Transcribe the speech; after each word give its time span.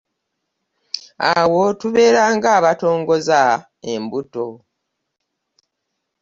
Awo 1.35 1.61
tubeera 1.79 2.23
nga 2.35 2.49
abatongoza 2.57 3.41
embuto. 3.93 4.47